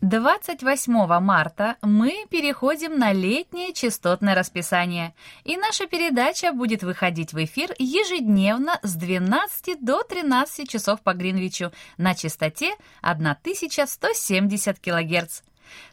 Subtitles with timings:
[0.00, 5.12] 28 марта мы переходим на летнее частотное расписание,
[5.44, 11.70] и наша передача будет выходить в эфир ежедневно с 12 до 13 часов по Гринвичу
[11.98, 15.42] на частоте 1170 кГц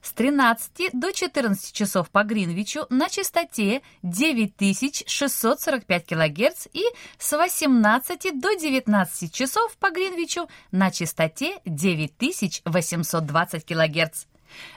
[0.01, 6.83] с 13 до 14 часов по Гринвичу на частоте 9645 кГц и
[7.19, 14.25] с 18 до 19 часов по Гринвичу на частоте 9820 кГц.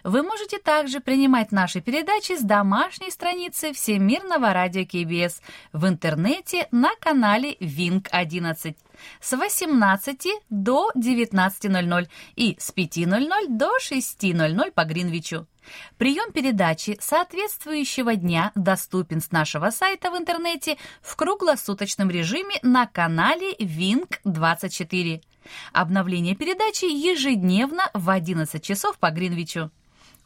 [0.05, 5.41] Вы можете также принимать наши передачи с домашней страницы Всемирного радио КБС
[5.73, 8.77] в интернете на канале Винк 11
[9.21, 15.47] с 18 до 19.00 и с 5.00 до 6.00 по Гринвичу.
[15.99, 23.55] Прием передачи соответствующего дня доступен с нашего сайта в интернете в круглосуточном режиме на канале
[23.59, 25.21] Винк 24.
[25.73, 29.71] Обновление передачи ежедневно в 11 часов по Гринвичу.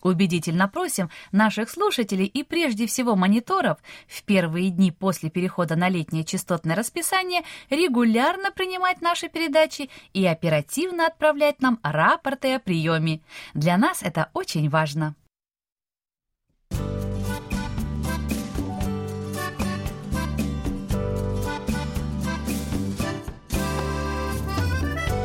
[0.05, 6.25] Убедительно просим наших слушателей и прежде всего мониторов в первые дни после перехода на летнее
[6.25, 13.21] частотное расписание регулярно принимать наши передачи и оперативно отправлять нам рапорты о приеме.
[13.55, 15.15] Для нас это очень важно.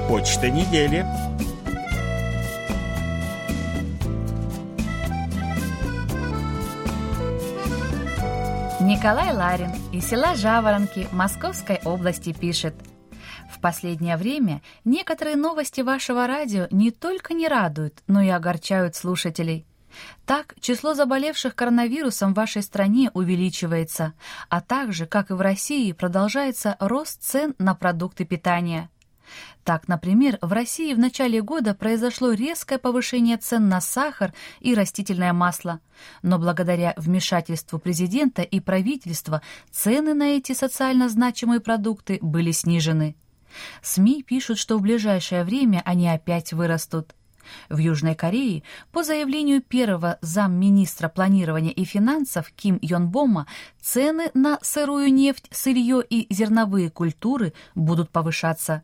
[0.09, 1.05] Почта недели.
[8.81, 12.73] Николай Ларин из села Жаворонки Московской области пишет.
[13.51, 19.67] В последнее время некоторые новости вашего радио не только не радуют, но и огорчают слушателей.
[20.25, 24.13] Так, число заболевших коронавирусом в вашей стране увеличивается,
[24.49, 28.89] а также, как и в России, продолжается рост цен на продукты питания–
[29.63, 35.33] так, например, в России в начале года произошло резкое повышение цен на сахар и растительное
[35.33, 35.79] масло,
[36.21, 39.41] но благодаря вмешательству президента и правительства
[39.71, 43.15] цены на эти социально значимые продукты были снижены.
[43.81, 47.15] СМИ пишут, что в ближайшее время они опять вырастут.
[47.69, 53.47] В Южной Корее, по заявлению первого замминистра планирования и финансов Ким Йонбома,
[53.81, 58.83] цены на сырую нефть, сырье и зерновые культуры будут повышаться.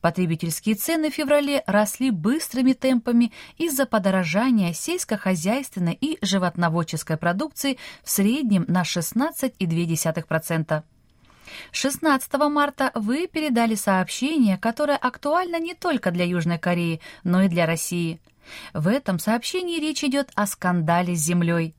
[0.00, 8.64] Потребительские цены в феврале росли быстрыми темпами из-за подорожания сельскохозяйственной и животноводческой продукции в среднем
[8.68, 10.82] на 16,2%.
[11.72, 17.66] 16 марта вы передали сообщение, которое актуально не только для Южной Кореи, но и для
[17.66, 18.20] России.
[18.72, 21.74] В этом сообщении речь идет о скандале с землей.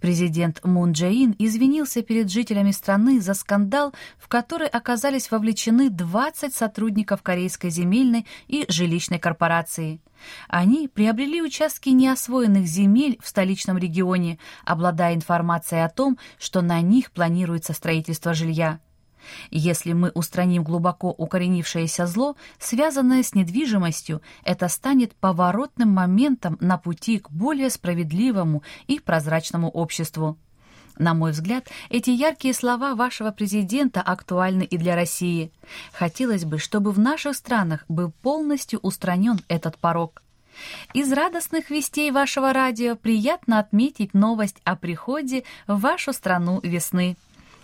[0.00, 7.22] Президент Мун Джаин извинился перед жителями страны за скандал, в который оказались вовлечены 20 сотрудников
[7.22, 10.00] Корейской земельной и жилищной корпорации.
[10.48, 17.10] Они приобрели участки неосвоенных земель в столичном регионе, обладая информацией о том, что на них
[17.10, 18.80] планируется строительство жилья.
[19.50, 27.18] Если мы устраним глубоко укоренившееся зло, связанное с недвижимостью, это станет поворотным моментом на пути
[27.18, 30.38] к более справедливому и прозрачному обществу.
[30.98, 35.50] На мой взгляд, эти яркие слова вашего президента актуальны и для России.
[35.92, 40.22] Хотелось бы, чтобы в наших странах был полностью устранен этот порог.
[40.92, 47.16] Из радостных вестей вашего радио приятно отметить новость о приходе в вашу страну весны.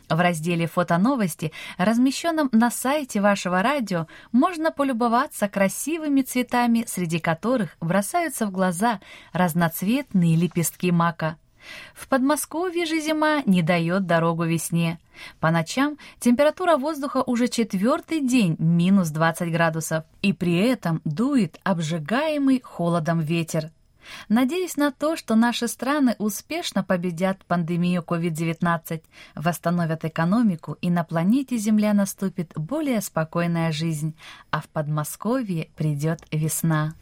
[0.09, 8.47] В разделе «Фотоновости», размещенном на сайте вашего радио, можно полюбоваться красивыми цветами, среди которых бросаются
[8.47, 9.01] в глаза
[9.33, 11.37] разноцветные лепестки мака.
[11.95, 15.01] В Подмосковье же зима не дает дорогу весне.
[15.41, 22.61] По ночам температура воздуха уже четвертый день минус 20 градусов, и при этом дует обжигаемый
[22.63, 23.71] холодом ветер.
[24.29, 29.03] Надеюсь на то, что наши страны успешно победят пандемию COVID-19,
[29.35, 34.15] восстановят экономику и на планете Земля наступит более спокойная жизнь,
[34.51, 36.95] а в Подмосковье придет весна.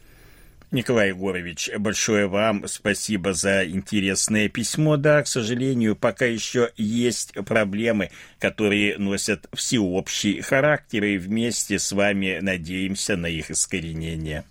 [0.71, 4.97] Николай Егорович, большое вам спасибо за интересное письмо.
[4.97, 8.09] Да, к сожалению, пока еще есть проблемы,
[8.39, 14.43] которые носят всеобщий характер, и вместе с вами надеемся на их искоренение.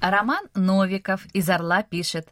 [0.00, 2.28] Роман Новиков из «Орла» пишет.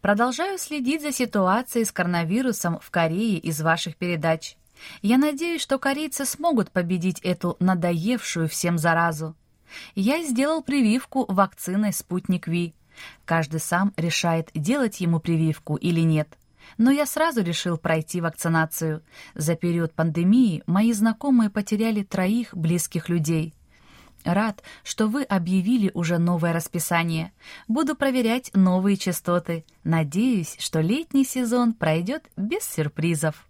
[0.00, 4.56] Продолжаю следить за ситуацией с коронавирусом в Корее из ваших передач.
[5.02, 9.36] Я надеюсь, что корейцы смогут победить эту надоевшую всем заразу.
[9.94, 12.74] Я сделал прививку вакциной «Спутник Ви».
[13.26, 16.38] Каждый сам решает, делать ему прививку или нет.
[16.78, 19.02] Но я сразу решил пройти вакцинацию.
[19.34, 23.52] За период пандемии мои знакомые потеряли троих близких людей–
[24.24, 27.32] Рад, что вы объявили уже новое расписание.
[27.68, 29.64] Буду проверять новые частоты.
[29.84, 33.46] Надеюсь, что летний сезон пройдет без сюрпризов.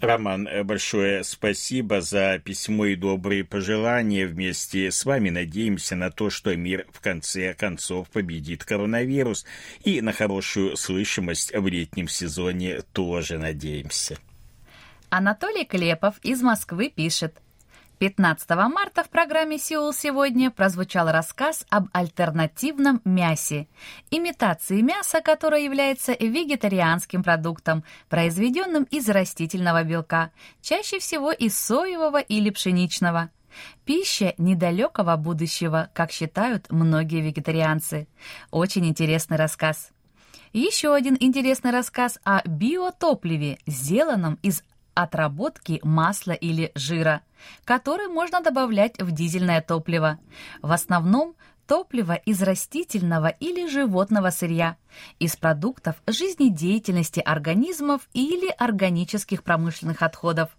[0.00, 4.26] Роман, большое спасибо за письмо и добрые пожелания.
[4.26, 9.46] Вместе с вами надеемся на то, что мир в конце концов победит коронавирус.
[9.84, 14.18] И на хорошую слышимость в летнем сезоне тоже надеемся.
[15.08, 17.40] Анатолий Клепов из Москвы пишет.
[17.98, 23.68] 15 марта в программе «Сеул сегодня» прозвучал рассказ об альтернативном мясе,
[24.10, 32.50] имитации мяса, которое является вегетарианским продуктом, произведенным из растительного белка, чаще всего из соевого или
[32.50, 33.30] пшеничного.
[33.86, 38.08] Пища недалекого будущего, как считают многие вегетарианцы.
[38.50, 39.90] Очень интересный рассказ.
[40.52, 44.62] Еще один интересный рассказ о биотопливе, сделанном из
[44.96, 47.20] отработки масла или жира,
[47.64, 50.18] который можно добавлять в дизельное топливо.
[50.62, 54.76] В основном топливо из растительного или животного сырья,
[55.18, 60.50] из продуктов жизнедеятельности организмов или органических промышленных отходов.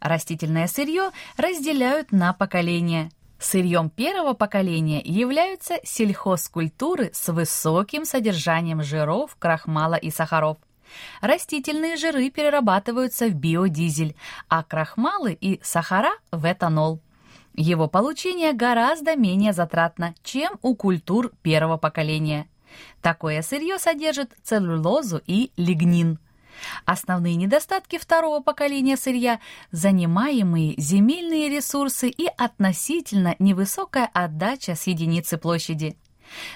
[0.00, 3.10] Растительное сырье разделяют на поколения.
[3.40, 10.58] Сырьем первого поколения являются сельхозкультуры с высоким содержанием жиров, крахмала и сахаров–
[11.20, 14.16] Растительные жиры перерабатываются в биодизель,
[14.48, 17.00] а крахмалы и сахара– в этанол.
[17.54, 22.48] Его получение гораздо менее затратно, чем у культур первого поколения.
[23.02, 26.18] Такое сырье содержит целлюлозу и лигнин.
[26.84, 29.40] Основные недостатки второго поколения сырья–
[29.70, 35.96] занимаемые земельные ресурсы и относительно невысокая отдача с единицы площади.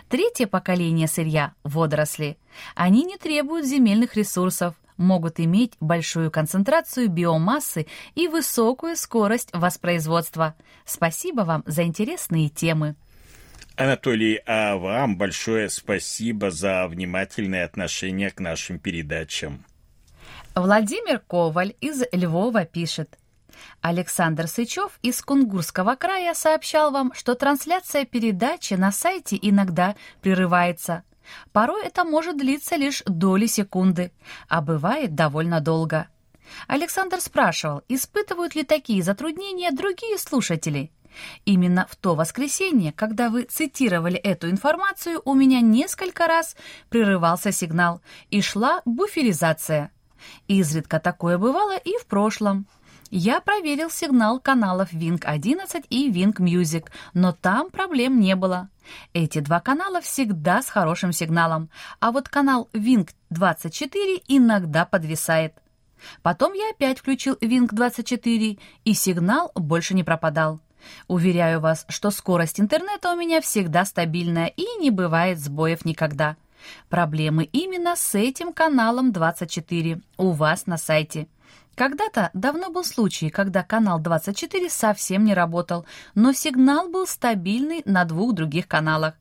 [0.08, 2.38] Третье поколение сырья– водоросли.
[2.74, 10.54] Они не требуют земельных ресурсов, могут иметь большую концентрацию биомассы и высокую скорость воспроизводства.
[10.84, 12.96] Спасибо вам за интересные темы.
[13.76, 19.64] Анатолий, а вам большое спасибо за внимательное отношение к нашим передачам.
[20.54, 23.18] Владимир Коваль из Львова пишет–
[23.80, 31.02] Александр Сычев из Кунгурского края сообщал вам, что трансляция передачи на сайте иногда прерывается.
[31.52, 34.12] Порой это может длиться лишь доли секунды,
[34.48, 36.08] а бывает довольно долго.
[36.68, 40.92] Александр спрашивал, испытывают ли такие затруднения другие слушатели.
[41.44, 46.56] Именно в то воскресенье, когда вы цитировали эту информацию, у меня несколько раз
[46.88, 49.90] прерывался сигнал и шла буферизация.
[50.46, 52.66] Изредка такое бывало и в прошлом.
[53.10, 58.68] Я проверил сигнал каналов Wing 11 и Wing Music, но там проблем не было.
[59.12, 61.70] Эти два канала всегда с хорошим сигналом,
[62.00, 65.54] а вот канал Wing 24 иногда подвисает.
[66.22, 70.60] Потом я опять включил Wing 24, и сигнал больше не пропадал.
[71.08, 76.36] Уверяю вас, что скорость интернета у меня всегда стабильная и не бывает сбоев никогда.
[76.88, 81.28] Проблемы именно с этим каналом 24 у вас на сайте.
[81.76, 88.06] Когда-то давно был случай, когда канал 24 совсем не работал, но сигнал был стабильный на
[88.06, 89.14] двух других каналах.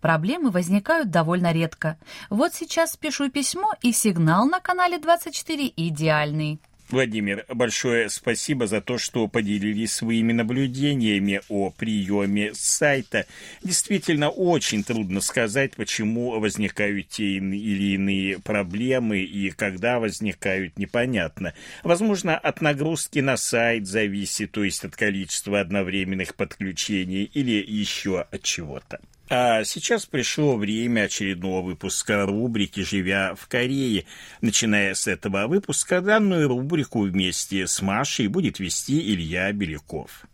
[0.00, 1.98] Проблемы возникают довольно редко.
[2.30, 6.60] Вот сейчас пишу письмо, и сигнал на канале 24 идеальный.
[6.90, 13.26] Владимир, большое спасибо за то, что поделились своими наблюдениями о приеме сайта.
[13.62, 21.52] Действительно, очень трудно сказать, почему возникают те или иные проблемы и когда возникают, непонятно.
[21.82, 28.42] Возможно, от нагрузки на сайт зависит, то есть от количества одновременных подключений или еще от
[28.42, 28.98] чего-то.
[29.30, 34.06] А сейчас пришло время очередного выпуска рубрики «Живя в Корее».
[34.40, 40.24] Начиная с этого выпуска, данную рубрику вместе с Машей будет вести Илья Беляков.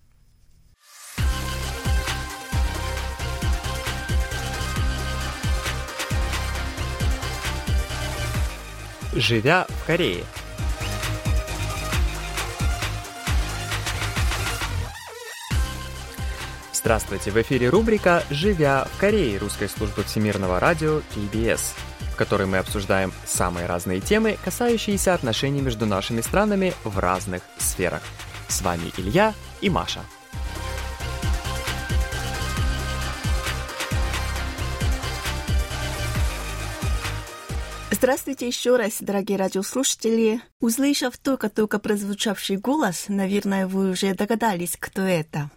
[9.17, 10.25] «Живя в Корее»
[16.85, 21.73] Здравствуйте, в эфире рубрика «Живя в Корее» русской службы всемирного радио KBS,
[22.13, 28.03] в которой мы обсуждаем самые разные темы, касающиеся отношений между нашими странами в разных сферах.
[28.49, 30.03] С вами Илья и Маша.
[37.91, 40.43] Здравствуйте еще раз, дорогие радиослушатели.
[40.61, 45.51] Услышав только-только прозвучавший голос, наверное, вы уже догадались, кто это.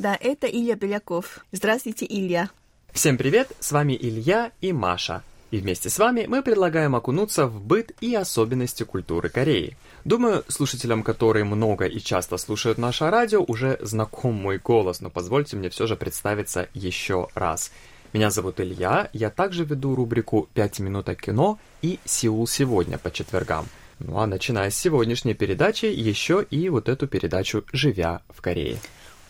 [0.00, 1.44] Да, это Илья Беляков.
[1.52, 2.48] Здравствуйте, Илья.
[2.90, 5.22] Всем привет, с вами Илья и Маша.
[5.50, 9.76] И вместе с вами мы предлагаем окунуться в быт и особенности культуры Кореи.
[10.06, 15.58] Думаю, слушателям, которые много и часто слушают наше радио, уже знаком мой голос, но позвольте
[15.58, 17.70] мне все же представиться еще раз.
[18.14, 23.10] Меня зовут Илья, я также веду рубрику «5 минут о кино» и «Сеул сегодня» по
[23.10, 23.66] четвергам.
[23.98, 28.78] Ну а начиная с сегодняшней передачи, еще и вот эту передачу «Живя в Корее».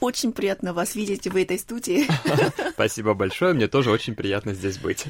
[0.00, 2.08] Очень приятно вас видеть в этой студии.
[2.72, 5.04] Спасибо большое, мне тоже очень приятно здесь быть.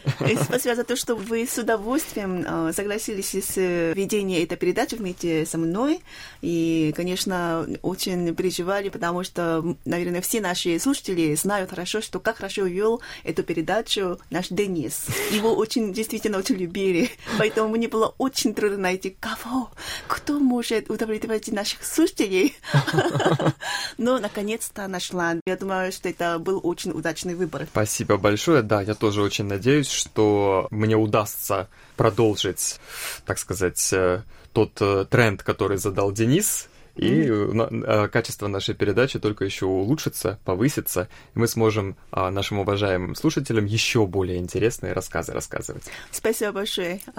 [0.44, 5.46] Спасибо за то, что вы с удовольствием э, согласились с э, ведением этой передачи вместе
[5.46, 6.00] со мной.
[6.42, 12.64] И, конечно, очень переживали, потому что, наверное, все наши слушатели знают хорошо, что как хорошо
[12.64, 15.06] вел эту передачу наш Денис.
[15.30, 17.10] Его очень, действительно, очень любили.
[17.38, 19.70] Поэтому мне было очень трудно найти кого,
[20.08, 22.56] кто может удовлетворить наших слушателей.
[23.98, 25.36] Но, наконец-то, место нашла.
[25.46, 27.66] Я думаю, что это был очень удачный выбор.
[27.70, 28.62] Спасибо большое.
[28.62, 32.80] Да, я тоже очень надеюсь, что мне удастся продолжить,
[33.26, 34.22] так сказать, э,
[34.52, 36.68] тот э, тренд, который задал Денис
[37.00, 38.08] и mm-hmm.
[38.08, 44.06] качество нашей передачи только еще улучшится, повысится, и мы сможем а, нашим уважаемым слушателям еще
[44.06, 45.84] более интересные рассказы рассказывать.
[46.10, 47.00] Спасибо большое.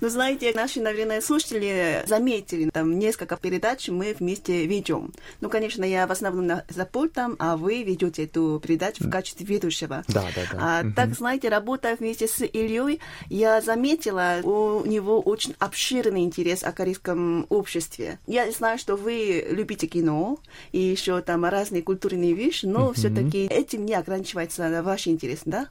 [0.00, 5.12] Ну, знаете, наши, наверное, слушатели заметили, там несколько передач мы вместе ведем.
[5.40, 10.04] Ну, конечно, я в основном за пультом, а вы ведете эту передачу в качестве ведущего.
[10.08, 10.58] Да, да, да.
[10.60, 16.72] А, так, знаете, работая вместе с Ильей, я заметила, у него очень обширный интерес о
[16.72, 18.18] корейском обществе.
[18.32, 20.38] Я знаю, что вы любите кино
[20.72, 22.94] и еще там разные культурные вещи, но mm-hmm.
[22.94, 25.68] все-таки этим не ограничивается ваш интерес, да?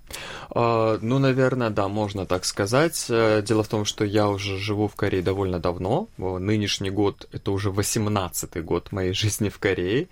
[0.52, 3.08] Uh, ну, наверное, да, можно так сказать.
[3.10, 6.08] Э, дело в том, что я уже живу в Корее довольно давно.
[6.20, 10.08] Нынешний год— это уже 18-й год моей жизни в Корее.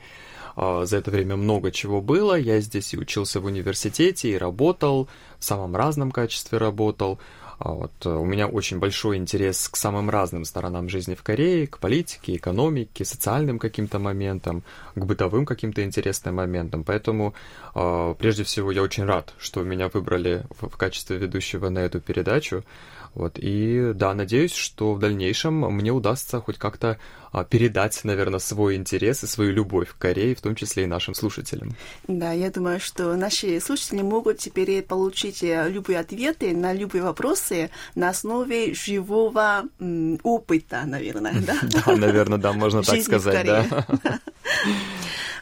[0.55, 2.33] А, за это время много чего было.
[2.33, 7.19] Я здесь и учился в университете, и работал, в самом разном качестве работал.
[7.59, 11.67] А вот э, у меня очень большой интерес к самым разным сторонам жизни в Корее,
[11.67, 14.63] к политике, экономике, социальным каким-то моментам,
[14.95, 16.85] к бытовым каким-то интересным моментам.
[16.85, 17.33] Поэтому,
[17.75, 22.63] а, прежде всего, я очень рад, что меня выбрали в качестве ведущего на эту передачу.
[23.15, 26.97] Вот, и да, надеюсь, что в дальнейшем мне удастся хоть как-то
[27.31, 31.13] а, передать, наверное, свой интерес и свою любовь к Корее, в том числе и нашим
[31.13, 31.75] слушателям.
[32.07, 37.69] Да, я думаю, что наши слушатели могут теперь получить э, любые ответы на любые вопросы
[37.95, 39.63] на основе живого
[40.23, 41.57] опыта, наверное, да?
[41.85, 43.85] Да, наверное, да, можно так сказать, да.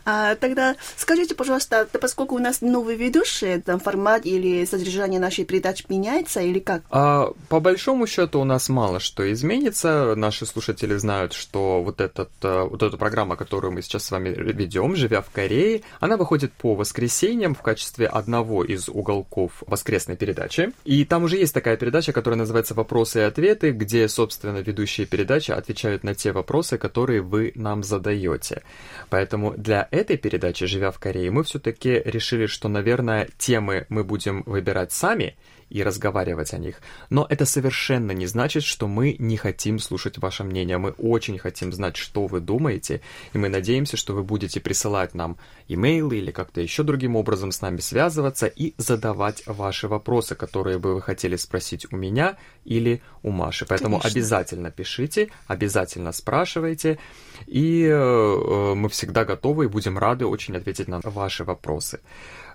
[0.09, 5.83] А, тогда скажите, пожалуйста, поскольку у нас новый ведущий, там формат или содержание нашей передачи
[5.89, 6.83] меняется или как?
[6.91, 10.15] А, по большому счету у нас мало что изменится.
[10.15, 14.29] Наши слушатели знают, что вот, этот, э, вот эта программа, которую мы сейчас с вами
[14.29, 20.71] ведем, живя в Корее, она выходит по воскресеньям в качестве одного из уголков воскресной передачи.
[20.85, 25.51] И там уже есть такая передача, которая называется «Вопросы и ответы», где, собственно, ведущие передачи
[25.51, 28.63] отвечают на те вопросы, которые вы нам задаете.
[29.09, 34.43] Поэтому для этой передачи «Живя в Корее» мы все-таки решили, что, наверное, темы мы будем
[34.45, 35.35] выбирать сами,
[35.69, 36.81] и разговаривать о них.
[37.09, 40.77] Но это совершенно не значит, что мы не хотим слушать ваше мнение.
[40.77, 43.01] Мы очень хотим знать, что вы думаете,
[43.33, 47.61] и мы надеемся, что вы будете присылать нам имейлы или как-то еще другим образом с
[47.61, 53.31] нами связываться и задавать ваши вопросы, которые бы вы хотели спросить у меня или у
[53.31, 53.65] Маши.
[53.65, 54.09] Поэтому Конечно.
[54.09, 56.97] обязательно пишите, обязательно спрашивайте,
[57.45, 61.99] и э, мы всегда готовы и будем рады очень ответить на ваши вопросы.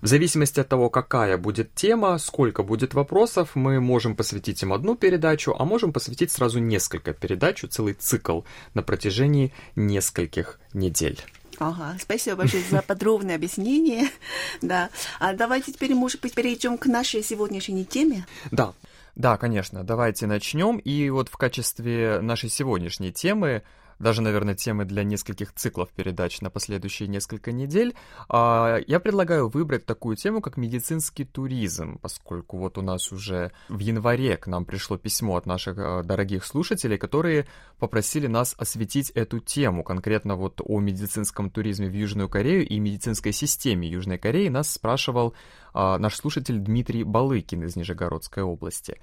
[0.02, 4.96] В зависимости от того, какая будет тема, сколько будет вопросов, мы можем посвятить им одну
[4.96, 8.40] передачу, а можем посвятить сразу несколько передач, целый цикл
[8.74, 11.20] на протяжении нескольких недель.
[11.60, 14.08] Ага, спасибо большое за подробное объяснение.
[14.60, 14.90] Да.
[15.20, 18.26] А давайте теперь, может быть, перейдем к нашей сегодняшней теме.
[18.50, 18.74] Да.
[19.14, 20.78] Да, конечно, давайте начнем.
[20.78, 23.62] И вот в качестве нашей сегодняшней темы
[24.02, 27.94] даже, наверное, темы для нескольких циклов передач на последующие несколько недель,
[28.28, 33.78] а, я предлагаю выбрать такую тему, как медицинский туризм, поскольку вот у нас уже в
[33.78, 37.46] январе к нам пришло письмо от наших а, дорогих слушателей, которые
[37.78, 43.32] попросили нас осветить эту тему, конкретно вот о медицинском туризме в Южную Корею и медицинской
[43.32, 45.34] системе Южной Кореи нас спрашивал
[45.74, 48.98] а, наш слушатель Дмитрий Балыкин из Нижегородской области.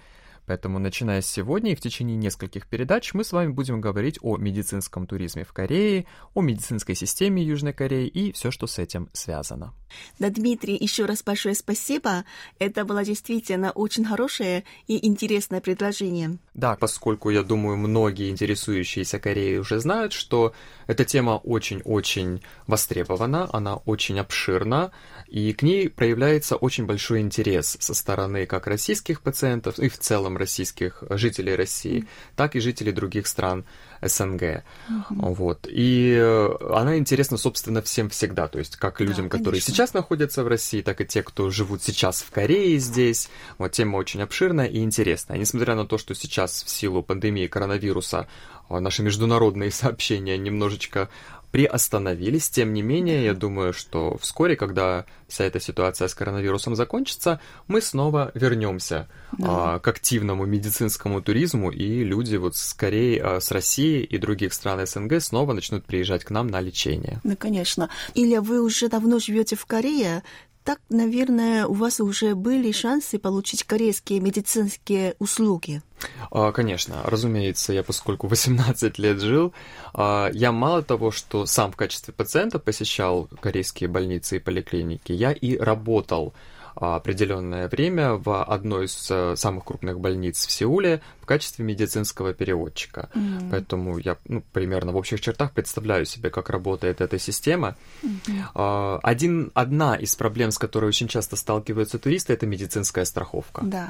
[0.50, 4.36] Поэтому, начиная с сегодня и в течение нескольких передач, мы с вами будем говорить о
[4.38, 9.76] медицинском туризме в Корее, о медицинской системе Южной Кореи и все, что с этим связано.
[10.18, 12.26] Да, Дмитрий, еще раз большое спасибо.
[12.58, 16.40] Это было действительно очень хорошее и интересное предложение.
[16.56, 20.54] Да, поскольку, я думаю, многие интересующиеся Кореей уже знают, что
[20.88, 24.92] эта тема очень-очень востребована, она очень обширна,
[25.28, 30.39] и к ней проявляется очень большой интерес со стороны как российских пациентов и в целом
[30.40, 33.66] российских жителей России, так и жителей других стран
[34.02, 34.42] СНГ.
[34.42, 34.64] Mm-hmm.
[35.10, 35.68] Вот.
[35.70, 38.48] И э, она интересна, собственно, всем всегда.
[38.48, 41.84] То есть как людям, да, которые сейчас находятся в России, так и те, кто живут
[41.84, 43.30] сейчас в Корее здесь.
[43.58, 45.38] Вот тема очень обширная и интересная.
[45.38, 48.28] Несмотря на то, что сейчас в силу пандемии коронавируса
[48.70, 51.10] а, наши международные сообщения немножечко
[51.52, 52.50] приостановились.
[52.50, 57.82] Тем не менее, я думаю, что вскоре, когда вся эта ситуация с коронавирусом закончится, мы
[57.82, 59.76] снова вернемся да.
[59.76, 64.86] а, к активному медицинскому туризму, и люди вот скорее а, с России и других стран
[64.86, 67.20] СНГ снова начнут приезжать к нам на лечение.
[67.24, 67.90] Ну, конечно.
[68.14, 70.24] Или вы уже давно живете в Корее,
[70.70, 75.82] так, наверное, у вас уже были шансы получить корейские медицинские услуги.
[76.30, 79.52] А, конечно, разумеется, я поскольку 18 лет жил,
[79.96, 85.32] а, я мало того, что сам в качестве пациента посещал корейские больницы и поликлиники, я
[85.32, 86.36] и работал
[86.76, 93.10] определенное время в одной из э, самых крупных больниц в Сеуле в качестве медицинского переводчика.
[93.14, 93.50] Mm-hmm.
[93.52, 97.76] Поэтому я ну, примерно в общих чертах представляю себе, как работает эта система.
[98.04, 99.00] Mm-hmm.
[99.04, 103.62] Один, одна из проблем, с которой очень часто сталкиваются туристы, это медицинская страховка.
[103.64, 103.90] Да.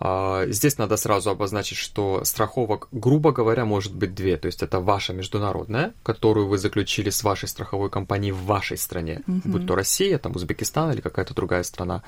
[0.00, 4.36] А, здесь надо сразу обозначить, что страховок, грубо говоря, может быть две.
[4.36, 9.22] То есть это ваша международная, которую вы заключили с вашей страховой компанией в вашей стране,
[9.26, 9.42] mm-hmm.
[9.44, 12.02] будь то Россия, там Узбекистан или какая-то другая страна,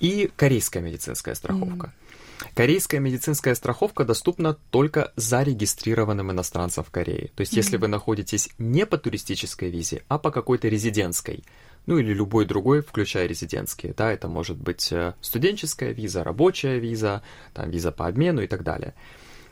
[0.00, 1.86] и корейская медицинская страховка.
[1.86, 2.46] Mm-hmm.
[2.54, 7.30] Корейская медицинская страховка доступна только зарегистрированным иностранцам в Корее.
[7.36, 7.56] То есть, mm-hmm.
[7.56, 11.44] если вы находитесь не по туристической визе, а по какой-то резидентской,
[11.86, 17.22] ну или любой другой, включая резидентские, да, это может быть э, студенческая виза, рабочая виза,
[17.54, 18.94] там виза по обмену и так далее.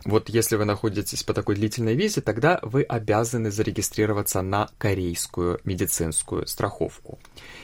[0.04, 6.46] Вот если вы находитесь по такой длительной визе, тогда вы обязаны зарегистрироваться на корейскую медицинскую
[6.46, 7.18] страховку.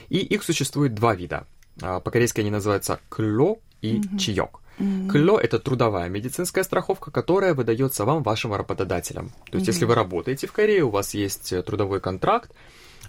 [0.09, 1.47] И их существует два вида.
[1.81, 4.17] А, по-корейски они называются кло и mm-hmm.
[4.79, 5.09] Mm-hmm.
[5.09, 9.31] КЛО– это трудовая медицинская страховка, которая выдается вам вашим работодателем.
[9.49, 9.71] То есть, mm-hmm.
[9.71, 12.51] если вы работаете в Корее, у вас есть э, трудовой контракт,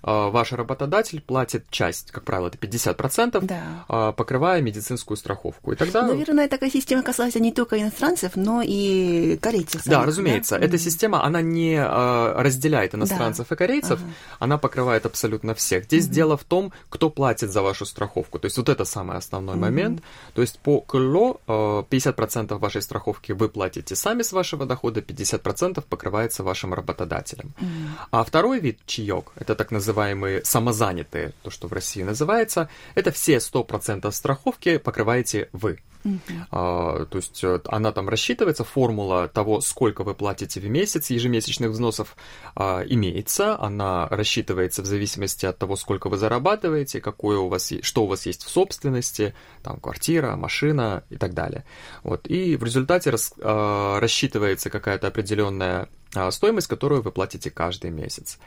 [0.02, 3.84] ваш работодатель платит часть, как правило, это 50%, да.
[3.88, 5.72] А, покрывая медицинскую страховку.
[5.72, 6.06] И тогда...
[6.06, 9.82] Наверное, такая система касается не только иностранцев, но и корейцев.
[9.84, 10.58] Да, разумеется.
[10.58, 10.64] Да?
[10.64, 13.54] Эта система, она не а, разделяет иностранцев да.
[13.54, 14.12] и корейцев, ага.
[14.38, 15.84] она покрывает абсолютно всех.
[15.84, 16.14] Здесь угу.
[16.14, 18.38] дело в том, кто платит за вашу страховку.
[18.38, 19.62] То есть вот это самый основной угу.
[19.62, 20.02] момент.
[20.34, 26.42] То есть по КЛО 50% вашей страховки вы платите сами с вашего дохода, 50% покрывается
[26.42, 27.52] вашим работодателем.
[27.60, 27.68] Угу.
[28.10, 33.10] А второй вид чаек, это так называемый называемые самозанятые, то, что в России называется, это
[33.10, 35.78] все 100% страховки покрываете вы.
[36.04, 36.20] Uh-huh.
[36.50, 41.70] А, то есть э, она там рассчитывается, формула того, сколько вы платите в месяц ежемесячных
[41.70, 42.16] взносов
[42.54, 48.04] а, имеется, она рассчитывается в зависимости от того, сколько вы зарабатываете, какое у вас, что
[48.04, 51.64] у вас есть в собственности, там квартира, машина и так далее.
[52.02, 52.28] Вот.
[52.28, 58.38] И в результате рас, а, рассчитывается какая-то определенная а, стоимость, которую вы платите каждый месяц.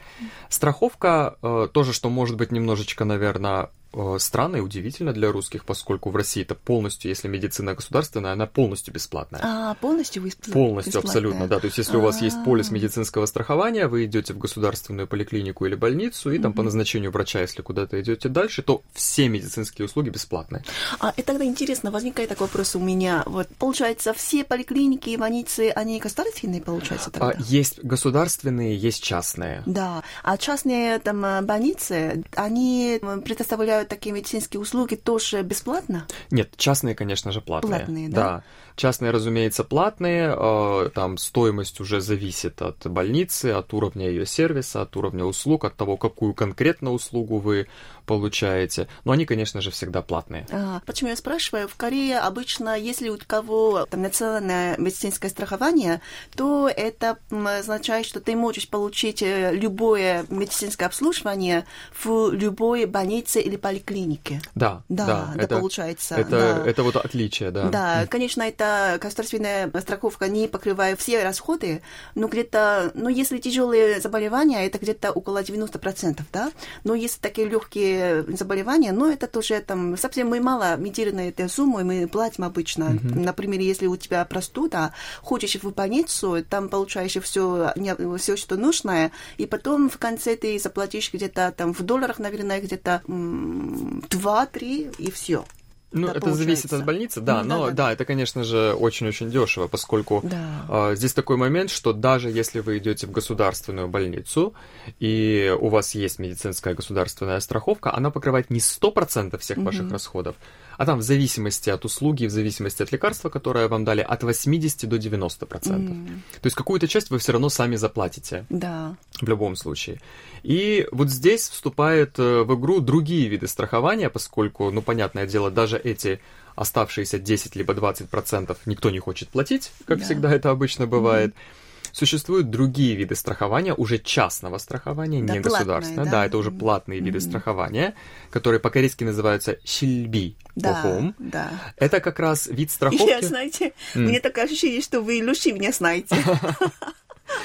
[0.49, 3.69] Страховка э, тоже, что может быть немножечко, наверное,
[4.19, 8.93] странно и удивительно для русских, поскольку в России это полностью, если медицина государственная, она полностью
[8.93, 9.41] бесплатная.
[9.43, 10.53] А, полностью бесплатная?
[10.53, 11.59] Полностью, абсолютно, да.
[11.59, 12.73] То есть, если у вас есть полис а.
[12.73, 17.61] медицинского страхования, вы идете в государственную поликлинику или больницу, и там по назначению врача, если
[17.61, 20.63] куда-то идете дальше, то все медицинские услуги бесплатные.
[20.99, 23.23] А, и тогда интересно, возникает такой вопрос у меня.
[23.25, 27.29] Вот, получается, все поликлиники и больницы, они государственные, получается, тогда?
[27.29, 29.63] А, есть государственные, есть частные.
[29.65, 30.03] Да.
[30.23, 36.07] А частные там э, больницы, они предоставляют такие медицинские услуги тоже бесплатно?
[36.29, 37.79] Нет, частные, конечно же, платные.
[37.79, 38.15] Платные, да?
[38.15, 38.43] Да.
[38.81, 40.35] Частные, разумеется, платные.
[40.35, 45.75] Э, там стоимость уже зависит от больницы, от уровня ее сервиса, от уровня услуг, от
[45.75, 47.67] того, какую конкретно услугу вы
[48.07, 48.87] получаете.
[49.05, 50.47] Но они, конечно же, всегда платные.
[50.51, 51.67] А, почему я спрашиваю?
[51.67, 56.01] В Корее обычно, если у кого там национальное медицинское страхование,
[56.35, 61.65] то это означает, что ты можешь получить э, любое медицинское обслуживание
[62.03, 64.41] в любой больнице или поликлинике.
[64.55, 66.15] Да, да, да, это, получается.
[66.15, 66.65] Это, да.
[66.65, 67.69] это вот отличие, да.
[67.69, 68.70] Да, конечно, это
[69.01, 71.81] государственная страховка не покрывает все расходы,
[72.15, 76.51] но где-то, ну, если тяжелые заболевания, это где-то около 90%, да,
[76.83, 81.83] но если такие легкие заболевания, но это тоже там совсем мы мало медированные этой суммы
[81.83, 82.83] мы платим обычно.
[82.83, 83.19] Mm-hmm.
[83.19, 87.73] Например, если у тебя простуда, хочешь в больницу, там получаешь все,
[88.17, 93.01] все, что нужно, и потом в конце ты заплатишь где-то там в долларах, наверное, где-то
[93.07, 95.45] 2-3 и все.
[95.91, 98.73] Ну, это, это зависит от больницы, да, ну, но да, да, да, это, конечно же,
[98.73, 100.91] очень-очень дешево, поскольку да.
[100.91, 104.53] э, здесь такой момент, что даже если вы идете в государственную больницу
[104.99, 109.65] и у вас есть медицинская государственная страховка, она покрывает не 100% всех угу.
[109.65, 110.35] ваших расходов,
[110.81, 114.89] а там в зависимости от услуги, в зависимости от лекарства, которое вам дали, от 80
[114.89, 115.47] до 90%.
[115.47, 116.07] Mm.
[116.41, 118.47] То есть какую-то часть вы все равно сами заплатите.
[118.49, 118.95] Да.
[119.21, 120.01] В любом случае.
[120.41, 125.77] И вот здесь вступают э, в игру другие виды страхования, поскольку, ну, понятное дело, даже
[125.77, 126.19] эти
[126.55, 130.05] оставшиеся 10 либо 20% никто не хочет платить, как да.
[130.05, 131.29] всегда это обычно бывает.
[131.29, 131.60] Mm.
[131.91, 136.05] Существуют другие виды страхования, уже частного страхования, да, не государственного.
[136.05, 136.11] Да?
[136.11, 137.29] да, это уже платные виды mm-hmm.
[137.29, 137.95] страхования,
[138.29, 140.35] которые по-корейски называются щильби.
[140.55, 141.49] Да, да.
[141.77, 143.07] Это как раз вид страховки.
[143.07, 143.99] Я, знаете, mm.
[143.99, 146.15] мне такое ощущение, что вы лучше меня знаете.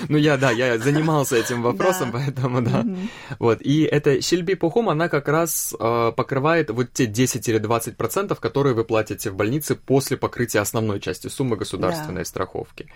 [0.08, 2.18] Ну, я, да, я занимался этим вопросом, да.
[2.18, 2.82] поэтому, да.
[2.82, 3.08] Mm-hmm.
[3.38, 7.96] Вот, и эта щельби пухом, она как раз э, покрывает вот те 10 или 20
[7.96, 12.24] процентов, которые вы платите в больнице после покрытия основной части суммы государственной да.
[12.24, 12.88] страховки.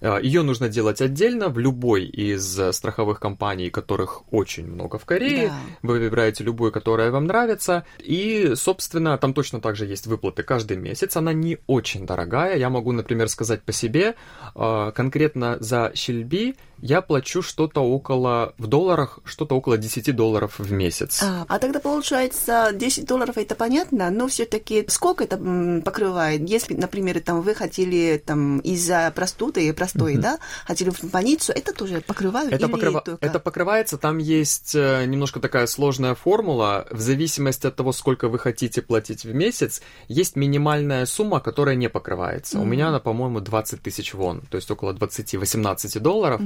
[0.00, 5.48] Э, Ее нужно делать отдельно в любой из страховых компаний, которых очень много в Корее.
[5.48, 5.54] Да.
[5.82, 7.84] Вы выбираете любую, которая вам нравится.
[7.98, 11.16] И, собственно, там точно так же есть выплаты каждый месяц.
[11.16, 12.56] Она не очень дорогая.
[12.56, 14.14] Я могу, например, сказать по себе,
[14.54, 20.72] э, конкретно за Щельби я плачу что-то около, в долларах, что-то около 10 долларов в
[20.72, 21.22] месяц.
[21.22, 25.36] А, а тогда получается 10 долларов это понятно, но все-таки сколько это
[25.84, 26.48] покрывает?
[26.48, 30.20] Если, например, там вы хотели там из-за простуды, простой, uh-huh.
[30.20, 33.00] да, хотели в больницу, это тоже покрывают это, покрыва...
[33.00, 33.24] только...
[33.24, 38.38] это покрывается, там есть э, немножко такая сложная формула, в зависимости от того, сколько вы
[38.38, 42.58] хотите платить в месяц, есть минимальная сумма, которая не покрывается.
[42.58, 42.62] Uh-huh.
[42.62, 46.40] У меня она, по-моему, 20 тысяч вон, то есть около 20-18 долларов.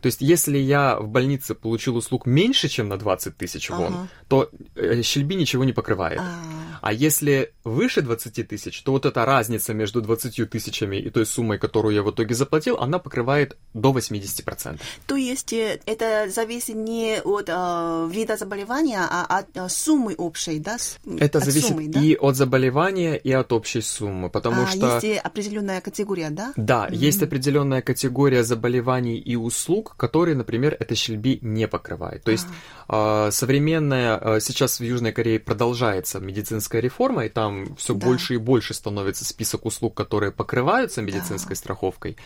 [0.00, 4.08] То есть, если я в больнице получил услуг меньше, чем на 20 тысяч вон, ага.
[4.28, 6.20] то э, щельби ничего не покрывает.
[6.20, 6.78] А-а-а.
[6.84, 11.58] А если выше 20 тысяч, то вот эта разница между 20 тысячами и той суммой,
[11.58, 14.78] которую я в итоге заплатил, она покрывает до 80%.
[15.06, 20.58] То есть, э, это зависит не от э, вида заболевания, а от э, суммы общей,
[20.58, 20.76] да?
[21.18, 22.00] Это от зависит суммы, да?
[22.00, 25.00] и от заболевания, и от общей суммы, потому а, что...
[25.00, 26.52] есть определенная категория, да?
[26.56, 26.96] Да, mm-hmm.
[26.96, 32.22] есть определенная категория заболеваний и услуг, услуг, которые, например, это щельби не покрывает.
[32.22, 32.46] То есть
[32.88, 33.30] а.
[33.30, 38.06] современная а, сейчас в Южной Корее продолжается медицинская реформа, и там все да.
[38.06, 41.60] больше и больше становится список услуг, которые покрываются медицинской да.
[41.60, 42.16] страховкой.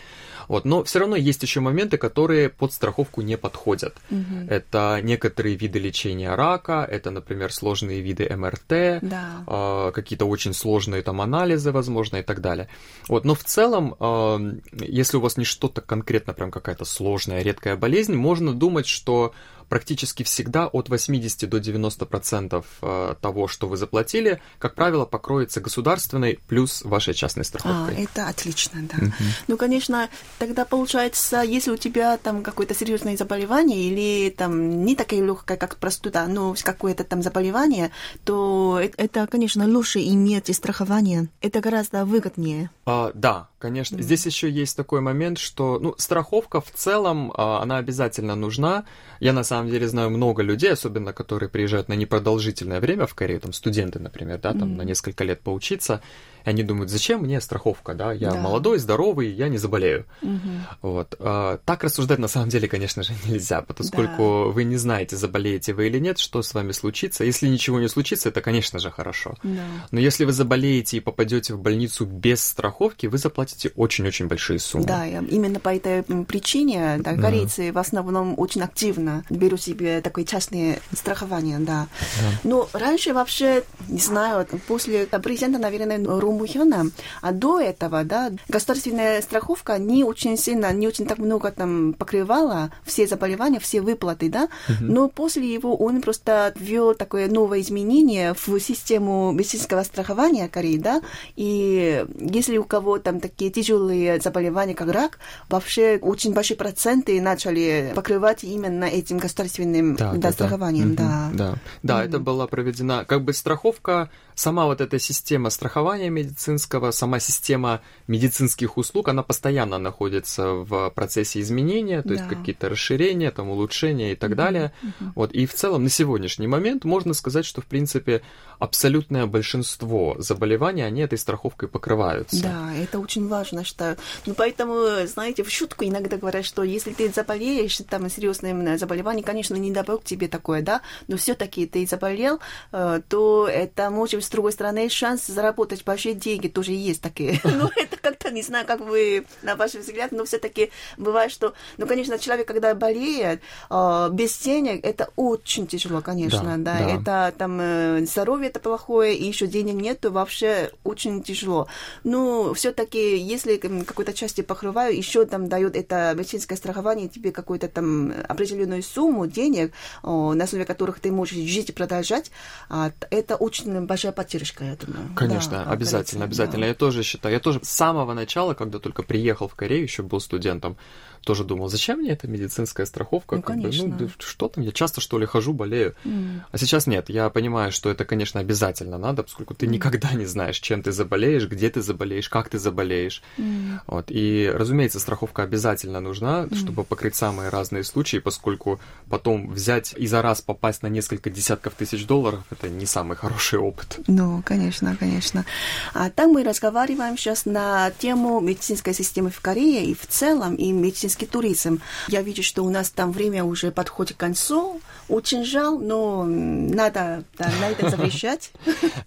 [0.49, 3.95] Вот, но все равно есть еще моменты, которые под страховку не подходят.
[4.09, 4.47] Угу.
[4.49, 9.43] Это некоторые виды лечения рака, это, например, сложные виды МРТ, да.
[9.47, 12.67] э, какие-то очень сложные там анализы, возможно, и так далее.
[13.07, 17.75] Вот, но в целом, э, если у вас не что-то конкретно, прям какая-то сложная, редкая
[17.75, 19.33] болезнь, можно думать, что
[19.69, 25.61] практически всегда от 80 до 90 процентов э, того, что вы заплатили, как правило, покроется
[25.61, 27.95] государственной плюс вашей частной страховкой.
[27.95, 28.97] А, это отлично, да.
[28.97, 29.13] Угу.
[29.47, 35.21] Ну, конечно, тогда получается, если у тебя там какое-то серьезное заболевание или там не такое
[35.21, 37.91] легкое, как простуда, но какое-то там заболевание,
[38.25, 41.29] то это, конечно, лучше иметь страхование.
[41.41, 42.69] Это гораздо выгоднее.
[42.85, 43.97] А, да, конечно.
[43.97, 44.01] Mm.
[44.01, 48.85] Здесь еще есть такой момент, что ну, страховка в целом, а, она обязательно нужна.
[49.19, 53.41] Я на самом деле знаю много людей, особенно которые приезжают на непродолжительное время в Корею,
[53.41, 54.75] там студенты, например, да, там mm.
[54.75, 56.01] на несколько лет поучиться.
[56.49, 58.11] Они думают, зачем мне страховка, да?
[58.11, 58.39] Я да.
[58.39, 60.05] молодой, здоровый, я не заболею.
[60.23, 60.59] Mm-hmm.
[60.81, 61.15] Вот.
[61.19, 64.51] А, так рассуждать на самом деле, конечно же, нельзя, поскольку да.
[64.51, 67.23] вы не знаете, заболеете вы или нет, что с вами случится.
[67.23, 69.35] Если ничего не случится, это, конечно же, хорошо.
[69.43, 69.61] Да.
[69.91, 74.85] Но если вы заболеете и попадете в больницу без страховки, вы заплатите очень-очень большие суммы.
[74.85, 80.79] Да, именно по этой причине да, корейцы в основном очень активно берут себе такое частное
[80.93, 81.87] страхование, да.
[82.19, 82.39] да.
[82.43, 85.99] Но раньше вообще, не знаю, после президента, наверное,
[86.39, 91.93] Румухена, а до этого, да, государственная страховка не очень сильно, не очень так много там
[91.93, 94.49] покрывала все заболевания, все выплаты, да,
[94.79, 101.01] но после его он просто ввел такое новое изменение в систему медицинского страхования Кореи, да,
[101.35, 107.91] и если у кого там такие тяжелые заболевания, как рак, вообще очень большие проценты начали
[107.95, 111.29] покрывать именно этим государственным да, да, страхованием, да.
[111.33, 116.09] Да, да, да mm это была проведена, как бы страховка, сама вот эта система страхования
[116.09, 122.13] медицинского, сама система медицинских услуг, она постоянно находится в процессе изменения, то да.
[122.15, 124.71] есть какие-то расширения, там, улучшения и так mm далее.
[124.81, 128.21] mm Вот, и в целом на сегодняшний момент можно сказать, что, в принципе,
[128.59, 132.41] абсолютное большинство заболеваний, они этой страховкой покрываются.
[132.41, 133.97] Да, это очень важно, что...
[134.25, 139.55] Ну, поэтому, знаете, в шутку иногда говорят, что если ты заболеешь, там, серьезным заболеванием, конечно,
[139.55, 142.39] не дай бог тебе такое, да, но все таки ты заболел,
[142.71, 147.41] э, то это может, с другой стороны, шанс заработать большие деньги тоже есть такие.
[147.59, 151.53] Ну, это как-то, не знаю, как вы, на ваш взгляд, но все таки бывает, что...
[151.77, 157.59] Ну, конечно, человек, когда болеет, э, без денег, это очень тяжело, конечно, да, это там
[157.59, 161.67] э, здоровье это плохое, и еще денег нет, то вообще очень тяжело.
[162.03, 168.13] Но все-таки, если какой-то части покрываю, еще там дает это медицинское страхование тебе какую-то там
[168.27, 172.31] определенную сумму денег, на основе которых ты можешь жить и продолжать,
[172.69, 175.09] а, это очень большая поддержка, я думаю.
[175.15, 176.63] Конечно, да, обязательно, обязательно.
[176.63, 176.67] Да.
[176.67, 177.33] Я тоже считаю.
[177.33, 180.75] Я тоже с самого начала, когда только приехал в Корею, еще был студентом,
[181.21, 183.37] тоже думал, зачем мне эта медицинская страховка?
[183.37, 183.87] Ну, конечно.
[183.87, 185.95] Бы, ну, что там, я часто, что ли, хожу, болею.
[186.05, 186.41] Mm.
[186.51, 189.69] А сейчас нет, я понимаю, что это, конечно, обязательно надо, поскольку ты mm.
[189.69, 193.21] никогда не знаешь, чем ты заболеешь, где ты заболеешь, как ты заболеешь.
[193.37, 193.79] Mm.
[193.87, 194.05] Вот.
[194.09, 196.55] И, разумеется, страховка обязательно нужна, mm.
[196.55, 198.79] чтобы покрыть самые разные случаи, поскольку
[199.09, 203.59] потом взять и за раз попасть на несколько десятков тысяч долларов, это не самый хороший
[203.59, 203.99] опыт.
[204.09, 205.45] Ну, конечно, конечно.
[205.93, 210.71] А там мы разговариваем сейчас на тему медицинской системы в Корее и в целом, и
[210.71, 211.79] медицинский туризм.
[212.07, 214.81] Я вижу, что у нас там время уже подходит к концу.
[215.09, 218.51] Очень жал, но надо да, на этом завершать.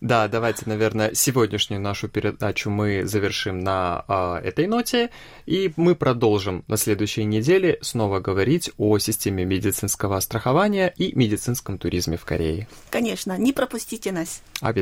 [0.00, 5.10] Да, давайте, наверное, сегодняшнюю нашу передачу мы завершим на а, этой ноте,
[5.46, 12.16] и мы продолжим на следующей неделе снова говорить о системе медицинского страхования и медицинском туризме
[12.16, 12.68] в Корее.
[12.90, 14.42] Конечно, не пропустите нас.
[14.60, 14.81] Обязательно.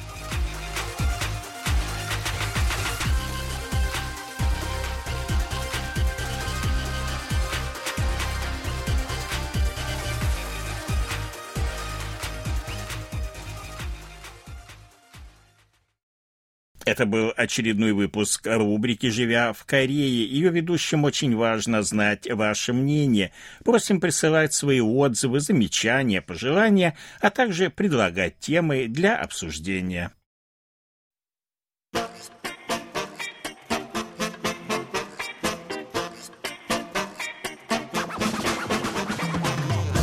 [16.91, 20.25] Это был очередной выпуск рубрики «Живя в Корее».
[20.25, 23.31] Ее ведущим очень важно знать ваше мнение.
[23.63, 30.11] Просим присылать свои отзывы, замечания, пожелания, а также предлагать темы для обсуждения.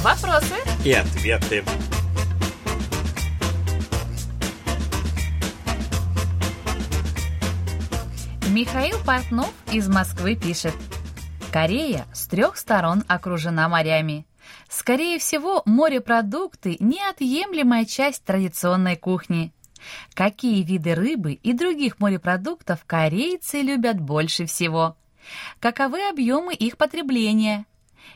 [0.02, 0.54] Вопросы
[0.86, 1.62] и ответы.
[8.50, 10.72] Михаил Портнов из Москвы пишет.
[11.52, 14.26] Корея с трех сторон окружена морями.
[14.70, 19.52] Скорее всего, морепродукты– неотъемлемая часть традиционной кухни.
[20.14, 24.96] Какие виды рыбы и других морепродуктов корейцы любят больше всего?
[25.60, 27.66] Каковы объемы их потребления?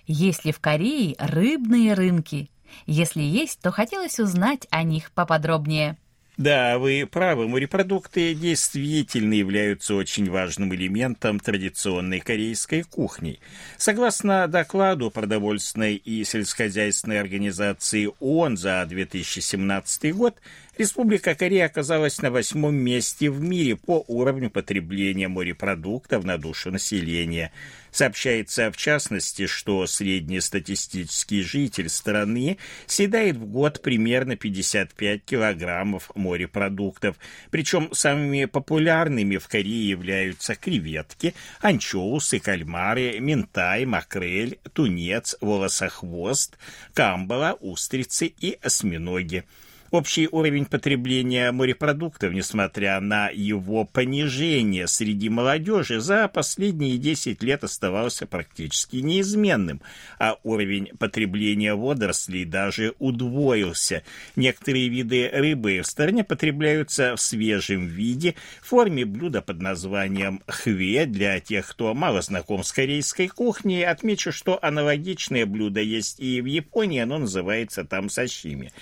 [0.07, 2.51] Есть ли в Корее рыбные рынки?
[2.87, 5.99] Если есть, то хотелось узнать о них поподробнее.
[6.39, 13.39] Да, вы правы, морепродукты действительно являются очень важным элементом традиционной корейской кухни.
[13.77, 20.37] Согласно докладу продовольственной и сельскохозяйственной организации ООН за 2017 год,
[20.79, 27.53] Республика Корея оказалась на восьмом месте в мире по уровню потребления морепродуктов на душу населения.
[27.91, 32.57] Сообщается, в частности, что среднестатистический житель страны
[32.87, 37.17] съедает в год примерно 55 килограммов морепродуктов.
[37.51, 46.57] Причем самыми популярными в Корее являются креветки, анчоусы, кальмары, ментай, макрель, тунец, волосохвост,
[46.95, 49.45] камбала, устрицы и осьминоги.
[49.93, 58.27] Общий уровень потребления морепродуктов, несмотря на его понижение среди молодежи, за последние 10 лет оставался
[58.27, 59.83] практически неизменным,
[60.19, 64.03] а уровень потребления водорослей даже удвоился.
[64.35, 71.05] Некоторые виды рыбы в стране потребляются в свежем виде, в форме блюда под названием хве.
[71.05, 76.47] Для тех, кто мало знаком с корейской кухней, отмечу, что аналогичное блюдо есть и в
[76.47, 78.73] Японии, оно называется там сашими.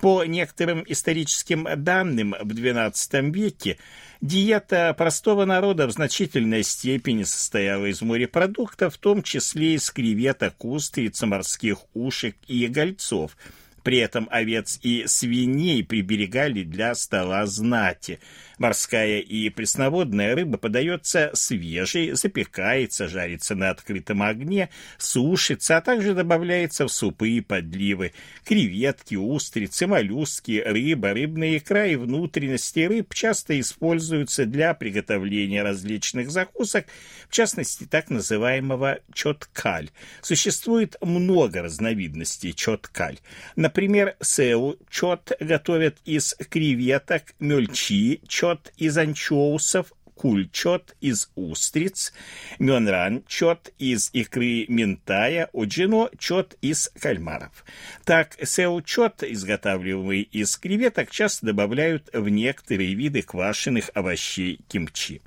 [0.00, 3.76] По некоторым некоторым историческим данным в XII веке
[4.22, 11.20] диета простого народа в значительной степени состояла из морепродуктов, в том числе из креветок, устриц,
[11.22, 13.36] морских ушек и гольцов–
[13.86, 18.18] при этом овец и свиней приберегали для стола знати.
[18.58, 26.86] Морская и пресноводная рыба подается свежей, запекается, жарится на открытом огне, сушится, а также добавляется
[26.86, 28.12] в супы и подливы.
[28.44, 36.86] Креветки, устрицы, моллюски, рыба, рыбная икра и внутренности рыб часто используются для приготовления различных закусок,
[37.28, 39.90] в частности, так называемого чоткаль.
[40.22, 43.18] Существует много разновидностей чоткаль.
[43.54, 48.45] Например, сеу чот готовят из креветок, мельчи чот
[48.76, 52.12] из анчоусов, кульчот из устриц,
[52.58, 57.64] мёнран чот из икры ментая, оджино чот из кальмаров.
[58.04, 65.20] Так, сеу чот, изготавливаемый из креветок, часто добавляют в некоторые виды квашеных овощей кимчи.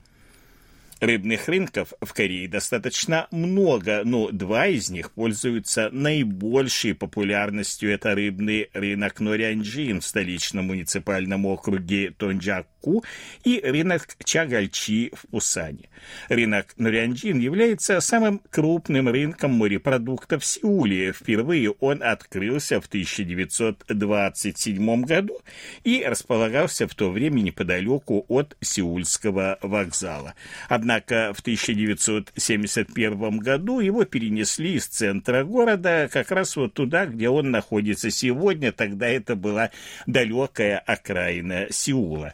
[0.99, 7.93] Рыбных рынков в Корее достаточно много, но два из них пользуются наибольшей популярностью.
[7.93, 13.03] Это рыбный рынок Норянджин в столичном муниципальном округе Тонджак Баку
[13.43, 15.89] и рынок Чагальчи в Пусане.
[16.29, 21.11] Рынок Нурянджин является самым крупным рынком морепродуктов в Сеуле.
[21.13, 25.37] Впервые он открылся в 1927 году
[25.83, 30.33] и располагался в то время неподалеку от Сеульского вокзала.
[30.67, 37.51] Однако в 1971 году его перенесли из центра города как раз вот туда, где он
[37.51, 38.71] находится сегодня.
[38.71, 39.71] Тогда это была
[40.05, 42.33] далекая окраина Сеула.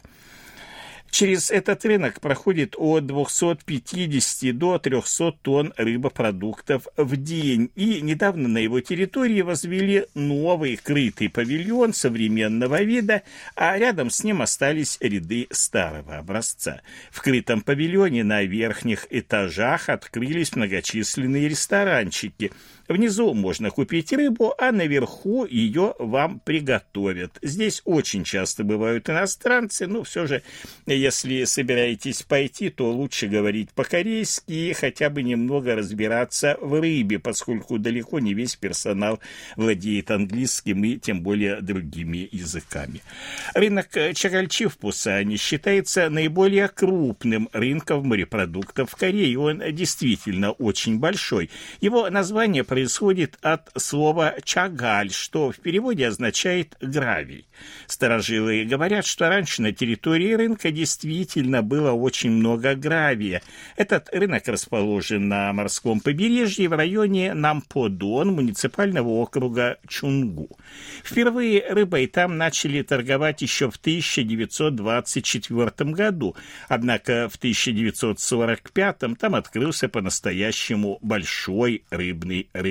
[1.18, 7.70] Через этот рынок проходит от 250 до 300 тонн рыбопродуктов в день.
[7.74, 13.22] И недавно на его территории возвели новый крытый павильон современного вида,
[13.54, 16.82] а рядом с ним остались ряды старого образца.
[17.10, 22.52] В крытом павильоне на верхних этажах открылись многочисленные ресторанчики–
[22.88, 27.38] Внизу можно купить рыбу, а наверху ее вам приготовят.
[27.42, 30.42] Здесь очень часто бывают иностранцы, но все же,
[30.86, 37.78] если собираетесь пойти, то лучше говорить по-корейски и хотя бы немного разбираться в рыбе, поскольку
[37.78, 39.20] далеко не весь персонал
[39.56, 43.02] владеет английским и тем более другими языками.
[43.54, 49.38] Рынок Чагальчи в Пусане считается наиболее крупным рынком морепродуктов в Корее.
[49.38, 51.50] Он действительно очень большой.
[51.80, 57.46] Его название происходит от слова «чагаль», что в переводе означает «гравий».
[57.86, 63.40] Старожилы говорят, что раньше на территории рынка действительно было очень много гравия.
[63.76, 70.50] Этот рынок расположен на морском побережье в районе Намподон муниципального округа Чунгу.
[71.02, 76.36] Впервые рыбой там начали торговать еще в 1924 году,
[76.68, 82.65] однако в 1945 там открылся по-настоящему большой рыбный рынок.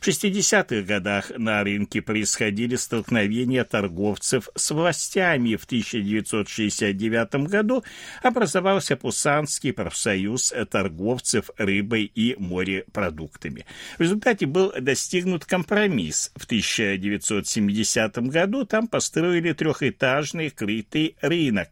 [0.00, 5.56] В 60-х годах на рынке происходили столкновения торговцев с властями.
[5.56, 7.82] В 1969 году
[8.22, 13.66] образовался Пусанский профсоюз торговцев рыбой и морепродуктами.
[13.98, 16.30] В результате был достигнут компромисс.
[16.36, 21.70] В 1970 году там построили трехэтажный крытый рынок.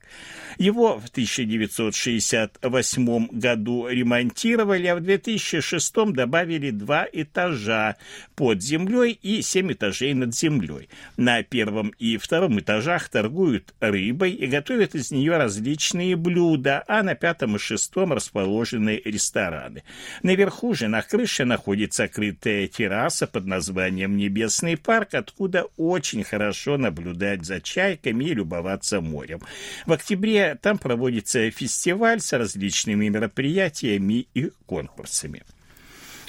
[0.58, 7.96] Его в 1968 году ремонтировали, а в 2006 добавили два этажа этажа
[8.34, 10.88] под землей и семь этажей над землей.
[11.16, 17.14] На первом и втором этажах торгуют рыбой и готовят из нее различные блюда, а на
[17.14, 19.84] пятом и шестом расположены рестораны.
[20.22, 27.44] Наверху же на крыше находится крытая терраса под названием «Небесный парк», откуда очень хорошо наблюдать
[27.44, 29.40] за чайками и любоваться морем.
[29.86, 35.42] В октябре там проводится фестиваль с различными мероприятиями и конкурсами.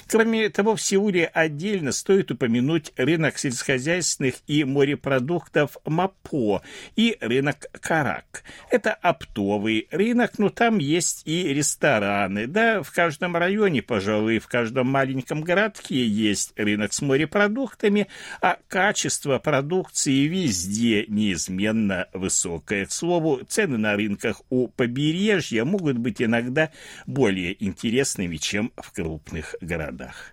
[0.08, 6.62] Кроме того, в Сеуле отдельно стоит упомянуть рынок сельскохозяйственных и морепродуктов МАПО
[6.96, 8.44] и рынок Карак.
[8.70, 12.46] Это оптовый рынок, но там есть и рестораны.
[12.46, 18.08] Да, в каждом районе, пожалуй, в каждом маленьком городке есть рынок с морепродуктами,
[18.40, 22.86] а качество продукции везде неизменно высокое.
[22.86, 26.70] К слову, цены на рынках у побережья могут быть иногда
[27.06, 30.32] более интересными, чем в крупных городах городах.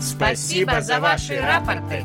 [0.00, 2.04] Спасибо за ваши рапорты.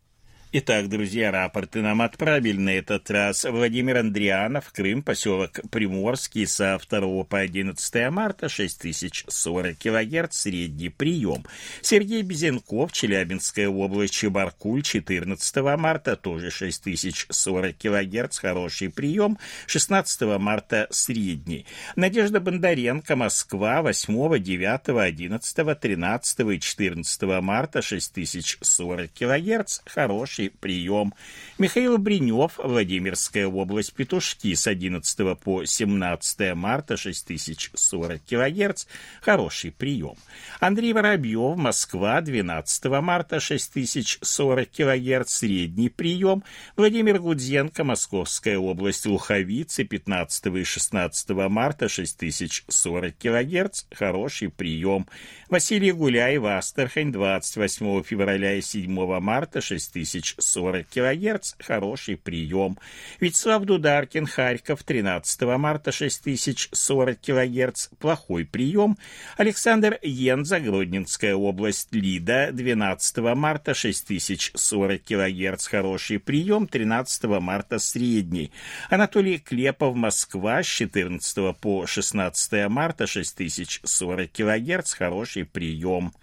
[0.53, 7.23] Итак, друзья, рапорты нам отправили на этот раз Владимир Андрианов, Крым, поселок Приморский, со 2
[7.23, 11.45] по 11 марта 6040 кГц, средний прием.
[11.81, 19.37] Сергей Безенков, Челябинская область, Чебаркуль, 14 марта, тоже 6040 кГц, хороший прием,
[19.67, 21.65] 16 марта средний.
[21.95, 31.13] Надежда Бондаренко, Москва, 8, 9, 11, 13 и 14 марта, 6040 кГц, хороший горячий прием.
[31.57, 38.85] Михаил Бринев, Владимирская область, Петушки с 11 по 17 марта 6040 кГц,
[39.21, 40.15] хороший прием.
[40.59, 46.43] Андрей Воробьев, Москва, 12 марта 6040 кГц, средний прием.
[46.75, 55.05] Владимир Гудзенко, Московская область, Луховицы, 15 и 16 марта 6040 кГц, хороший прием.
[55.49, 62.77] Василий Гуляев, Астрахань, 28 февраля и 7 марта 6040 40 кГц, хороший прием.
[63.19, 68.97] Вячеслав Дударкин, Харьков, 13 марта 6040 кГц, плохой прием.
[69.37, 76.67] Александр Йенза, Гродненская область, Лида, 12 марта 6040 кГц, хороший прием.
[76.67, 78.51] 13 марта средний.
[78.89, 86.13] Анатолий Клепов, Москва, с 14 по 16 марта 6040 кГц, хороший прием.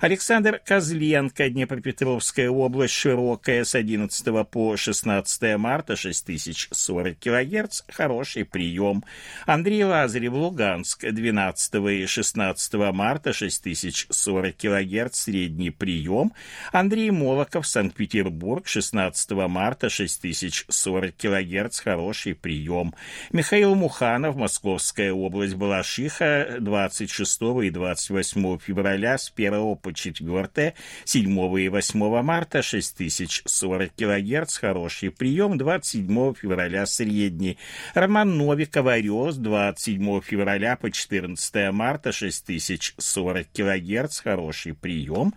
[0.00, 9.04] Александр Козленко, Днепропетровская область, Широкая, с 11 по 16 марта 6040 кГц, хороший прием.
[9.46, 16.32] Андрей Лазарев, Луганск, 12 и 16 марта 6040 кГц, средний прием.
[16.72, 22.94] Андрей Молоков, Санкт-Петербург, 16 марта 6040 кГц, хороший прием.
[23.32, 31.68] Михаил Муханов, Московская область, Балашиха, 26 и 28 февраля с 1 по 4, 7 и
[31.68, 37.58] 8 марта 6040 40 кГц, хороший прием, 27 февраля средний.
[37.94, 45.34] Роман Новиков, Орес, 27 февраля по 14 марта, 6040 кГц, хороший прием.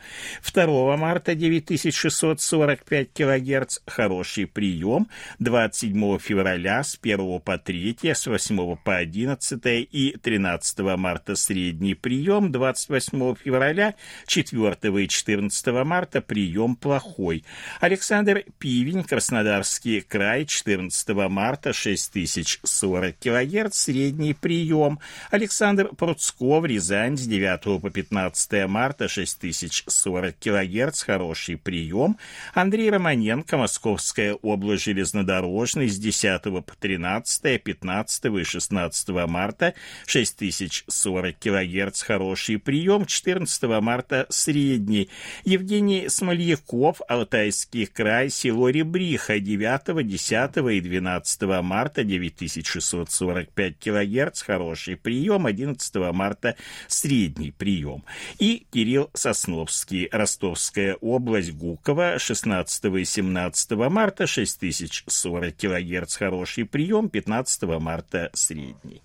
[0.53, 5.07] 2 марта 9645 кГц, хороший прием.
[5.39, 12.51] 27 февраля с 1 по 3, с 8 по 11 и 13 марта средний прием.
[12.51, 13.95] 28 февраля,
[14.27, 17.43] 4 и 14 марта прием плохой.
[17.89, 24.99] Александр Пивень, Краснодарский край, 14 марта, 6040 кГц, средний прием.
[25.31, 32.17] Александр Пруцков, Рязань, с 9 по 15 марта, 6040 кГц, хороший прием.
[32.53, 39.73] Андрей Романенко, Московская область, железнодорожный, с 10 по 13, 15 и 16 марта,
[40.05, 43.07] 6040 кГц, хороший прием.
[43.07, 45.09] 14 марта, средний.
[45.43, 55.45] Евгений Смольяков, Алтайский край, село Ребриха, 9, 10 и 12 марта 9645 килогерц, хороший прием,
[55.45, 56.55] 11 марта
[56.87, 58.03] средний прием.
[58.39, 67.63] И Кирилл Сосновский, Ростовская область, Гуково, 16 и 17 марта 6040 килогерц, хороший прием, 15
[67.79, 69.01] марта средний.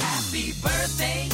[0.00, 1.33] Happy birthday,